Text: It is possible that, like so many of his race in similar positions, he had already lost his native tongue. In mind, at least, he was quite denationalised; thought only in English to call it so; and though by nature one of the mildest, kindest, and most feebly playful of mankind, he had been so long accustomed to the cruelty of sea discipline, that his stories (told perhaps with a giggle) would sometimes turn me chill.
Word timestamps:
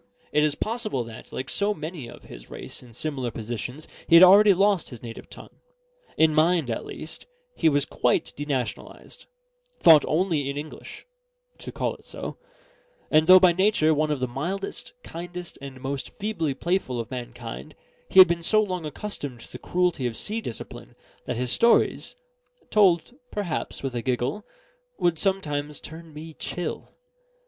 It 0.31 0.41
is 0.43 0.55
possible 0.55 1.03
that, 1.03 1.31
like 1.31 1.47
so 1.51 1.75
many 1.75 2.09
of 2.09 2.23
his 2.23 2.49
race 2.49 2.81
in 2.81 2.91
similar 2.93 3.29
positions, 3.29 3.87
he 4.07 4.15
had 4.15 4.23
already 4.23 4.51
lost 4.51 4.89
his 4.89 5.03
native 5.03 5.29
tongue. 5.29 5.59
In 6.17 6.33
mind, 6.33 6.71
at 6.71 6.87
least, 6.87 7.27
he 7.53 7.69
was 7.69 7.85
quite 7.85 8.33
denationalised; 8.35 9.27
thought 9.79 10.03
only 10.07 10.49
in 10.49 10.57
English 10.57 11.05
to 11.59 11.71
call 11.71 11.93
it 11.97 12.07
so; 12.07 12.39
and 13.11 13.27
though 13.27 13.39
by 13.39 13.51
nature 13.51 13.93
one 13.93 14.09
of 14.09 14.19
the 14.19 14.27
mildest, 14.27 14.93
kindest, 15.03 15.59
and 15.61 15.79
most 15.79 16.09
feebly 16.17 16.55
playful 16.55 16.99
of 16.99 17.11
mankind, 17.11 17.75
he 18.09 18.17
had 18.17 18.27
been 18.27 18.41
so 18.41 18.59
long 18.59 18.87
accustomed 18.87 19.41
to 19.41 19.51
the 19.51 19.59
cruelty 19.59 20.07
of 20.07 20.17
sea 20.17 20.41
discipline, 20.41 20.95
that 21.25 21.37
his 21.37 21.51
stories 21.51 22.15
(told 22.71 23.13
perhaps 23.29 23.83
with 23.83 23.93
a 23.93 24.01
giggle) 24.01 24.43
would 24.97 25.19
sometimes 25.19 25.79
turn 25.79 26.11
me 26.11 26.33
chill. 26.33 26.89